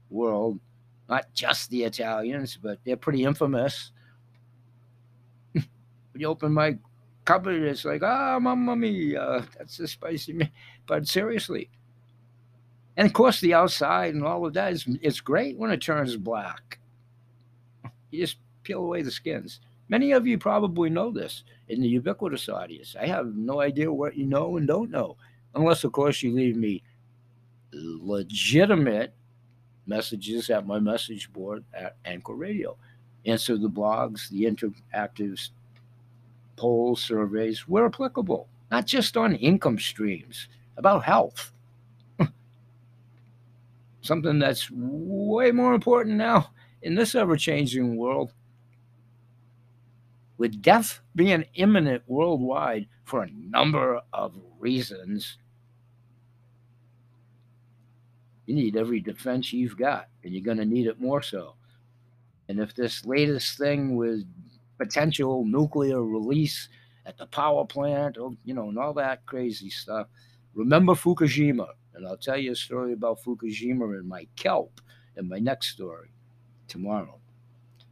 [0.09, 0.59] world,
[1.07, 3.93] not just the Italians, but they're pretty infamous.
[5.53, 5.63] when
[6.13, 6.77] you open my
[7.23, 10.51] cupboard, it's like, ah, oh, mamma mia, that's a spicy meat.
[10.87, 11.69] But seriously,
[12.97, 16.17] and of course, the outside and all of that is it's great when it turns
[16.17, 16.79] black.
[18.09, 19.61] You just peel away the skins.
[19.87, 22.95] Many of you probably know this in the ubiquitous audience.
[22.99, 25.15] I have no idea what you know and don't know,
[25.55, 26.83] unless, of course, you leave me
[27.71, 29.13] legitimate
[29.87, 32.75] messages at my message board at Anchor Radio.
[33.25, 35.49] Answer the blogs, the interactive
[36.57, 41.53] polls, surveys where applicable, not just on income streams, about health.
[44.01, 46.51] Something that's way more important now
[46.81, 48.33] in this ever changing world.
[50.41, 55.37] With death being imminent worldwide for a number of reasons,
[58.47, 61.53] you need every defense you've got, and you're going to need it more so.
[62.49, 64.25] And if this latest thing with
[64.79, 66.69] potential nuclear release
[67.05, 70.07] at the power plant, or, you know, and all that crazy stuff,
[70.55, 71.67] remember Fukushima.
[71.93, 74.81] And I'll tell you a story about Fukushima and my kelp
[75.17, 76.09] in my next story
[76.67, 77.19] tomorrow.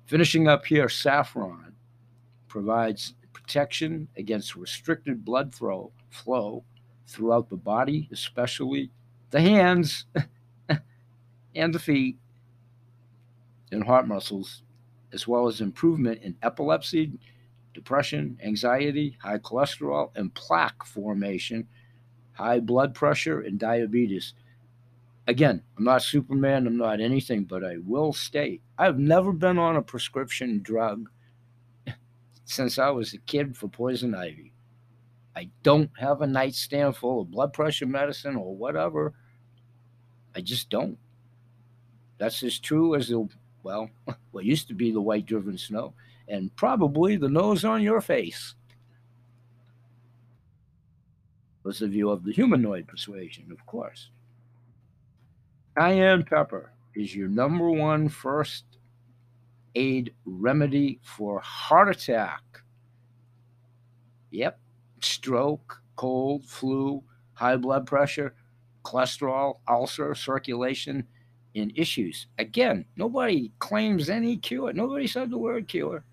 [0.07, 1.75] Finishing up here, saffron
[2.49, 6.63] provides protection against restricted blood flow, flow
[7.07, 8.91] throughout the body, especially
[9.31, 10.05] the hands
[11.55, 12.17] and the feet
[13.71, 14.63] and heart muscles,
[15.13, 17.11] as well as improvement in epilepsy,
[17.73, 21.67] depression, anxiety, high cholesterol, and plaque formation,
[22.33, 24.33] high blood pressure, and diabetes.
[25.27, 29.75] Again, I'm not Superman, I'm not anything, but I will state I've never been on
[29.75, 31.09] a prescription drug
[32.49, 34.51] since I was a kid for poison ivy.
[35.35, 39.13] I don't have a nightstand full of blood pressure medicine or whatever.
[40.35, 40.97] I just don't.
[42.17, 43.29] That's as true as the,
[43.61, 43.89] well,
[44.31, 45.93] what used to be the white driven snow,
[46.27, 48.55] and probably the nose on your face.
[51.63, 54.09] Those of you of the humanoid persuasion, of course.
[55.77, 58.65] Cayenne pepper is your number one first
[59.75, 62.41] aid remedy for heart attack.
[64.31, 64.59] Yep,
[65.01, 67.03] stroke, cold, flu,
[67.33, 68.35] high blood pressure,
[68.83, 71.05] cholesterol, ulcer, circulation,
[71.53, 72.27] in issues.
[72.37, 74.73] Again, nobody claims any cure.
[74.73, 76.03] Nobody said the word cure.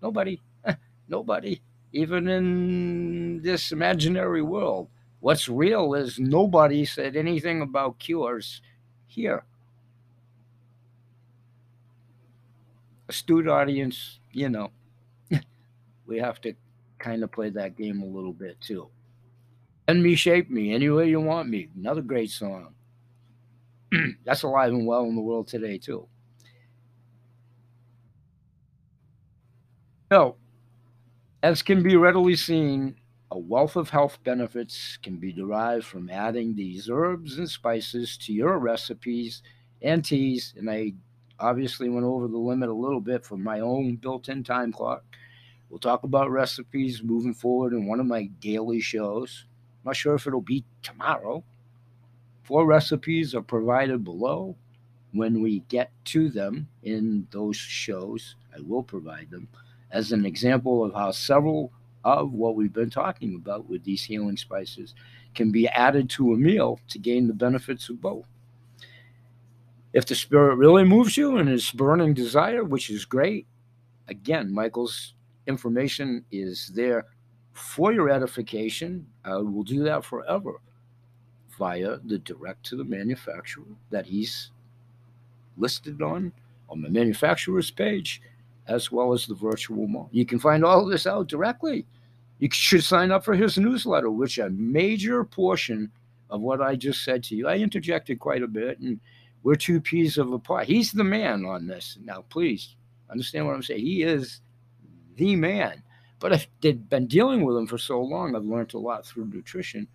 [0.00, 0.40] Nobody.
[1.08, 1.60] nobody.
[1.92, 4.88] Even in this imaginary world.
[5.20, 8.60] What's real is nobody said anything about cures
[9.06, 9.44] here.
[13.12, 14.70] Astute audience, you know,
[16.06, 16.54] we have to
[16.98, 18.88] kind of play that game a little bit too.
[19.86, 21.68] And me, shape me any way you want me.
[21.76, 22.74] Another great song.
[24.24, 26.08] that's alive and well in the world today, too.
[30.10, 30.36] So,
[31.42, 32.96] as can be readily seen,
[33.30, 38.32] a wealth of health benefits can be derived from adding these herbs and spices to
[38.32, 39.42] your recipes
[39.82, 40.54] and teas.
[40.56, 40.94] And I
[41.42, 45.04] obviously went over the limit a little bit for my own built in time clock.
[45.68, 49.46] We'll talk about recipes moving forward in one of my daily shows.
[49.82, 51.44] I'm not sure if it'll be tomorrow,
[52.42, 54.56] Four recipes are provided below.
[55.12, 59.48] When we get to them in those shows, I will provide them
[59.90, 61.72] as an example of how several
[62.04, 64.94] of what we've been talking about with these healing spices
[65.34, 68.26] can be added to a meal to gain the benefits of both.
[69.92, 73.46] If the spirit really moves you and is burning desire, which is great,
[74.08, 75.14] again, Michael's
[75.46, 77.06] information is there
[77.52, 79.06] for your edification.
[79.24, 80.60] I will do that forever
[81.58, 84.50] via the direct to the manufacturer that he's
[85.58, 86.32] listed on
[86.70, 88.22] on the manufacturer's page
[88.68, 90.08] as well as the virtual mall.
[90.12, 91.84] You can find all of this out directly.
[92.38, 95.90] You should sign up for his newsletter, which a major portion
[96.30, 98.98] of what I just said to you, I interjected quite a bit, and
[99.42, 100.66] we're two peas of a pot.
[100.66, 101.98] He's the man on this.
[102.02, 102.76] Now, please
[103.10, 103.80] understand what I'm saying.
[103.80, 104.40] He is
[105.16, 105.82] the man.
[106.20, 109.88] But I've been dealing with him for so long, I've learned a lot through nutrition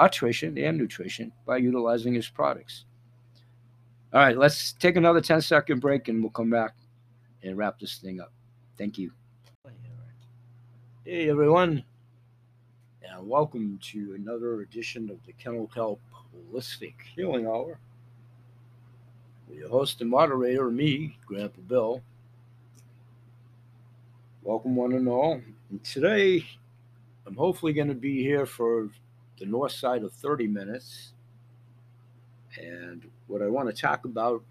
[0.00, 2.84] nutrition and nutrition by utilizing his products.
[4.12, 6.74] All right, let's take another 10 second break and we'll come back
[7.42, 8.32] and wrap this thing up.
[8.78, 9.12] Thank you.
[11.04, 11.84] Hey, everyone,
[13.02, 17.78] and welcome to another edition of the Kennel Kelp Holistic Healing Hour.
[19.54, 22.02] Your host and moderator, me, Grandpa Bill.
[24.42, 25.40] Welcome, one and all.
[25.70, 26.46] And today,
[27.26, 28.88] I'm hopefully going to be here for
[29.38, 31.12] the north side of 30 minutes.
[32.60, 34.42] And what I want to talk about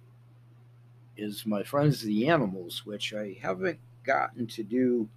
[1.18, 5.08] is my friends, the animals, which I haven't gotten to do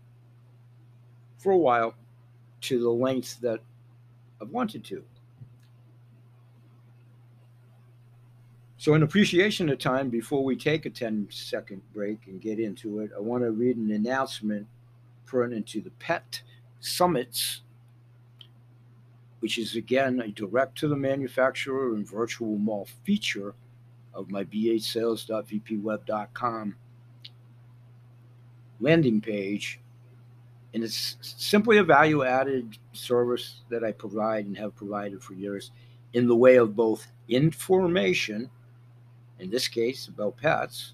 [1.39, 1.95] for a while
[2.62, 3.61] to the length that
[4.41, 5.05] I've wanted to.
[8.83, 12.99] So, in appreciation of time, before we take a 10 second break and get into
[12.99, 14.66] it, I want to read an announcement
[15.24, 16.43] pertinent to the PET
[16.80, 17.61] Summits,
[19.39, 23.55] which is again a direct to the manufacturer and virtual mall feature
[24.14, 26.76] of my b8sales.vpweb.com
[28.80, 29.78] landing page.
[30.74, 35.70] And it's simply a value added service that I provide and have provided for years
[36.14, 38.51] in the way of both information
[39.43, 40.93] in this case about pets,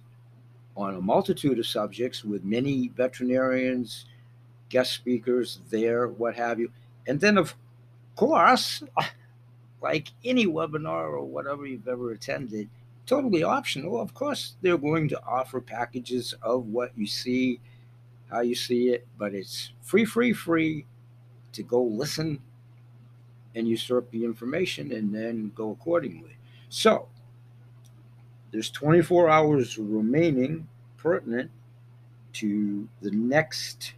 [0.76, 4.06] on a multitude of subjects with many veterinarians,
[4.70, 6.70] guest speakers there, what have you.
[7.06, 7.54] And then, of
[8.16, 8.82] course,
[9.82, 12.68] like any webinar or whatever you've ever attended,
[13.06, 14.00] totally optional.
[14.00, 17.60] Of course, they're going to offer packages of what you see,
[18.30, 20.86] how you see it, but it's free, free, free
[21.52, 22.40] to go listen
[23.54, 26.36] and usurp the information and then go accordingly.
[26.68, 27.08] So,
[28.50, 31.50] there's 24 hours remaining pertinent
[32.34, 33.94] to the next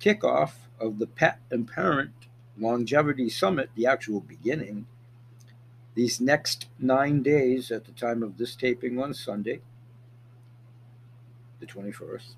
[0.00, 2.12] kickoff of the Pet and Parent
[2.58, 4.86] Longevity Summit, the actual beginning.
[5.94, 9.60] These next nine days at the time of this taping on Sunday,
[11.60, 12.34] the 21st,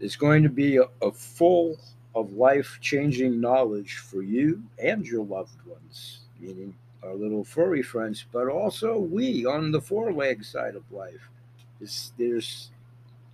[0.00, 1.76] is going to be a, a full
[2.14, 8.24] of life changing knowledge for you and your loved ones, meaning our little furry friends,
[8.32, 11.28] but also we on the four leg side of life.
[11.80, 12.70] Is there's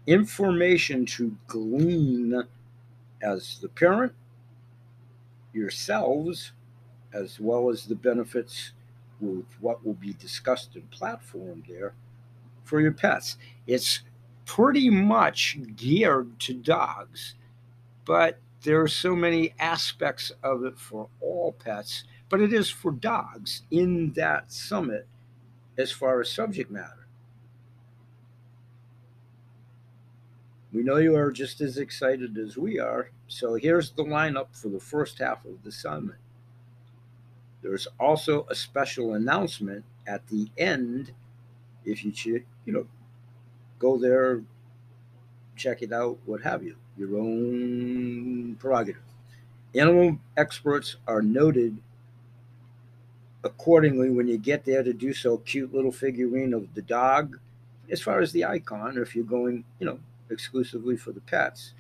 [0.07, 2.45] information to glean
[3.23, 4.13] as the parent,
[5.53, 6.53] yourselves,
[7.13, 8.73] as well as the benefits
[9.21, 11.95] with what will be discussed and platformed there
[12.65, 13.39] for your pets.
[13.67, 14.01] It's
[14.47, 17.35] pretty much geared to dogs,
[18.07, 22.93] but there are so many aspects of it for all pets, but it is for
[22.93, 25.07] dogs in that summit
[25.77, 27.07] as far as subject matter.
[30.73, 34.69] We know you are just as excited as we are, so here's the lineup for
[34.69, 36.17] the first half of the summit.
[37.63, 41.13] There's also a special announcement at the end
[41.85, 42.87] if you you know
[43.79, 44.43] go there,
[45.57, 46.77] check it out, what have you.
[46.97, 49.03] Your own prerogative.
[49.75, 51.77] Animal experts are noted
[53.45, 55.39] accordingly when you get there to do so.
[55.39, 57.39] Cute little figurine of the dog,
[57.91, 59.99] as far as the icon, or if you're going, you know,
[60.31, 61.73] exclusively for the pets,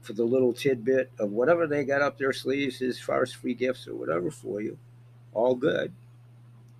[0.00, 3.54] for the little tidbit of whatever they got up their sleeves as far as free
[3.54, 4.78] gifts or whatever for you,
[5.34, 5.92] all good.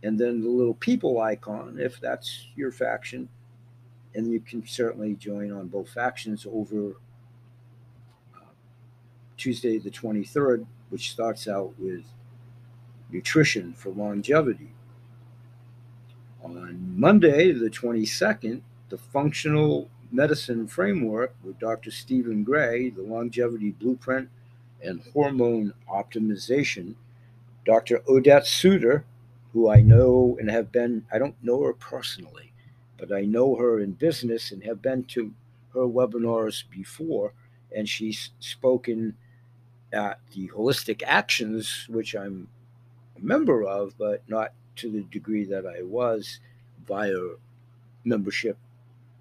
[0.02, 3.28] And then the little people icon, if that's your faction,
[4.16, 6.96] and you can certainly join on both factions over
[8.34, 8.40] uh,
[9.36, 12.02] Tuesday the 23rd, which starts out with
[13.10, 14.72] nutrition for longevity.
[16.42, 21.90] On Monday, the 22nd, the functional medicine framework with Dr.
[21.90, 24.30] Stephen Gray, the longevity blueprint
[24.82, 26.94] and hormone optimization.
[27.66, 28.00] Dr.
[28.08, 29.04] Odette Suter,
[29.52, 32.52] who I know and have been, I don't know her personally,
[32.98, 35.32] but I know her in business and have been to
[35.74, 37.32] her webinars before,
[37.74, 39.16] and she's spoken
[39.92, 42.48] at the Holistic Actions, which I'm
[43.16, 46.40] a member of, but not to the degree that I was
[46.86, 47.14] via
[48.04, 48.56] membership,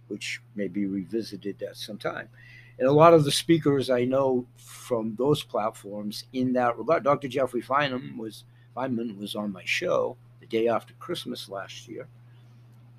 [0.08, 2.30] which may be revisited at some time.
[2.78, 7.28] And a lot of the speakers I know from those platforms in that regard, Dr.
[7.28, 8.44] Jeffrey Feinman was
[8.76, 12.08] Feinman was on my show the day after Christmas last year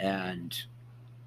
[0.00, 0.56] and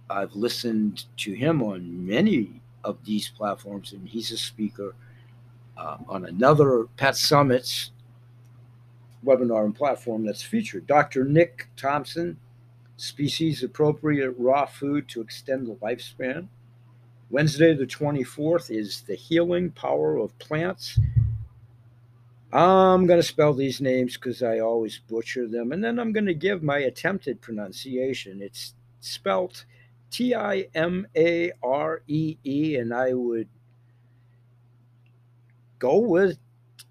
[0.10, 4.96] I've listened to him on many of these platforms, and he's a speaker
[5.78, 7.92] uh, on another Pet Summits
[9.26, 10.88] webinar and platform that's featured.
[10.88, 11.26] Dr.
[11.26, 12.38] Nick Thompson,
[12.98, 16.48] species appropriate raw food to extend the lifespan.
[17.30, 21.00] Wednesday, the 24th, is the healing power of plants
[22.52, 25.72] I'm going to spell these names because I always butcher them.
[25.72, 28.42] And then I'm going to give my attempted pronunciation.
[28.42, 29.66] It's spelt
[30.10, 33.48] T I M A R E E, and I would
[35.78, 36.40] go with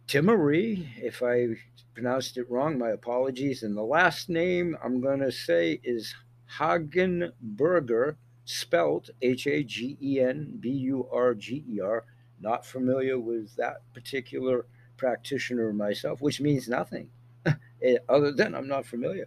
[0.06, 0.86] Timmery.
[0.96, 1.48] If I
[1.92, 3.64] pronounced it wrong, my apologies.
[3.64, 6.14] And the last name I'm going to say is
[6.59, 12.04] Hagenberger, spelt H A G E N B U R G E R.
[12.40, 14.66] Not familiar with that particular
[14.99, 17.09] practitioner myself, which means nothing
[17.46, 19.26] eh, other than I'm not familiar.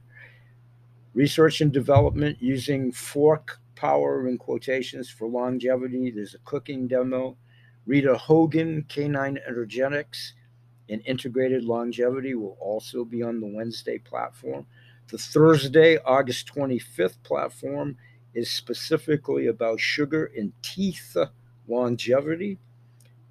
[1.14, 6.12] Research and development using fork power in quotations for longevity.
[6.12, 7.36] There's a cooking demo.
[7.88, 10.34] Rita Hogan, Canine Energetics,
[10.90, 14.68] and Integrated Longevity will also be on the Wednesday platform.
[15.08, 17.98] The Thursday, August 25th platform
[18.34, 21.18] is specifically about sugar and teeth
[21.68, 22.60] longevity.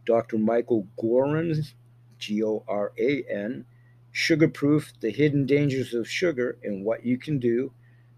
[0.04, 0.38] Dr.
[0.38, 1.72] Michael Goran,
[2.20, 3.64] G O R A N,
[4.12, 7.72] Sugar Proof The Hidden Dangers of Sugar and What You Can Do.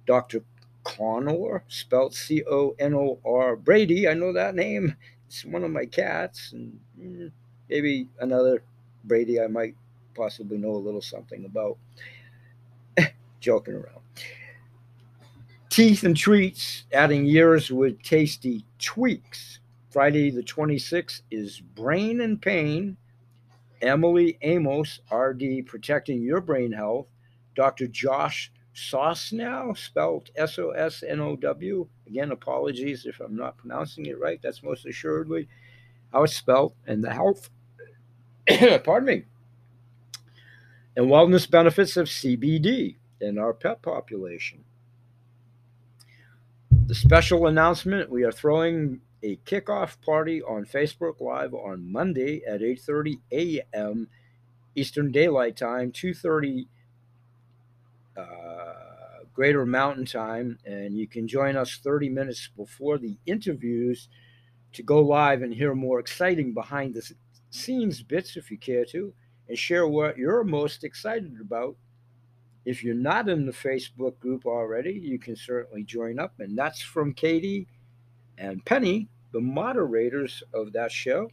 [0.06, 0.42] Dr.
[0.84, 4.96] Conor, spelled C O N O R Brady, I know that name.
[5.26, 7.30] It's one of my cats, and mm,
[7.70, 8.62] maybe another
[9.04, 9.74] Brady I might
[10.14, 11.78] possibly know a little something about.
[13.40, 14.02] Joking around.
[15.70, 19.60] Teeth and treats, adding years with tasty tweaks.
[19.90, 22.96] Friday the 26th is Brain and Pain.
[23.82, 27.08] Emily Amos, RD, protecting your brain health.
[27.54, 27.88] Dr.
[27.88, 31.86] Josh Sosnow, spelled S O S N O W.
[32.06, 34.40] Again, apologies if I'm not pronouncing it right.
[34.42, 35.48] That's most assuredly
[36.12, 36.74] how it's spelled.
[36.86, 37.50] And the health,
[38.84, 39.24] pardon me,
[40.96, 44.64] and wellness benefits of CBD in our pet population.
[46.86, 52.60] The special announcement we are throwing a kickoff party on Facebook Live on Monday at
[52.60, 54.08] 8:30 a.m.
[54.74, 56.66] Eastern Daylight Time, 2:30
[58.16, 64.08] uh, Greater Mountain Time, and you can join us 30 minutes before the interviews
[64.72, 67.12] to go live and hear more exciting behind the
[67.50, 69.12] scenes bits if you care to,
[69.48, 71.76] and share what you're most excited about.
[72.64, 76.80] If you're not in the Facebook group already, you can certainly join up, and that's
[76.80, 77.66] from Katie
[78.38, 81.30] and Penny, the moderators of that show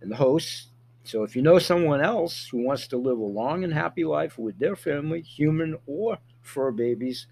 [0.00, 0.68] and the hosts.
[1.04, 4.38] So if you know someone else who wants to live a long and happy life
[4.38, 7.26] with their family, human or fur babies,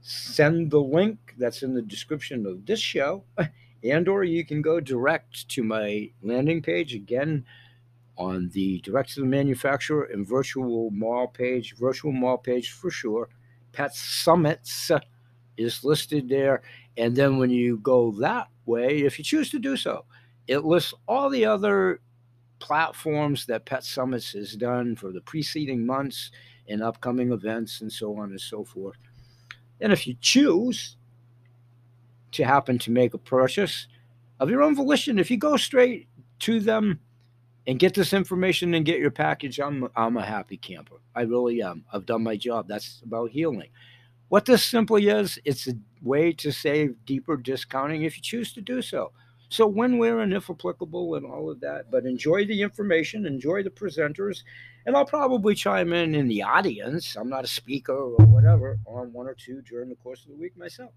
[0.00, 3.24] send the link that's in the description of this show
[3.84, 7.44] and or you can go direct to my landing page again
[8.16, 13.28] on the direct to the manufacturer and virtual mall page virtual mall page for sure
[13.72, 14.90] pet summits
[15.56, 16.62] is listed there
[16.96, 20.04] and then when you go that way if you choose to do so
[20.46, 22.00] it lists all the other
[22.58, 26.30] platforms that pet summits has done for the preceding months
[26.68, 28.96] and upcoming events and so on and so forth
[29.80, 30.96] and if you choose
[32.32, 33.86] to happen to make a purchase
[34.38, 36.08] of your own volition, if you go straight
[36.40, 37.00] to them
[37.66, 40.96] and get this information and get your package, I'm I'm a happy camper.
[41.14, 41.84] I really am.
[41.92, 42.68] I've done my job.
[42.68, 43.70] That's about healing.
[44.30, 45.72] What this simply is, it's a
[46.02, 49.10] way to save deeper discounting if you choose to do so.
[49.48, 51.90] So when, where, and if applicable, and all of that.
[51.90, 54.44] But enjoy the information, enjoy the presenters,
[54.86, 57.16] and I'll probably chime in in the audience.
[57.16, 60.36] I'm not a speaker or whatever on one or two during the course of the
[60.36, 60.92] week myself.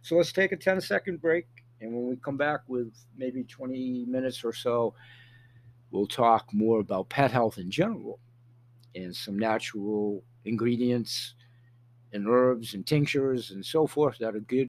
[0.00, 1.46] So let's take a 10 second break.
[1.82, 4.94] And when we come back with maybe 20 minutes or so,
[5.90, 8.18] we'll talk more about pet health in general
[8.94, 11.34] and some natural ingredients
[12.12, 14.66] and herbs and tinctures and so forth that are good